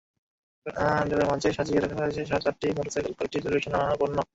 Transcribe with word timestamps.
প্যান্ডেলের 0.65 1.29
মঞ্চে 1.29 1.49
সাজিয়ে 1.57 1.79
রাখা 1.79 1.97
হয়েছে 1.99 2.21
সাত-আটটি 2.25 2.67
মোটরসাইকেল, 2.77 3.13
কয়েকটি 3.13 3.37
টেলিভিশনসহ 3.37 3.73
নানা 3.75 3.95
পণ্য। 3.99 4.17